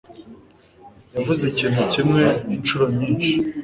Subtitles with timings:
[1.15, 2.23] Yavuze ikintu kimwe
[2.55, 3.31] inshuro nyinshi.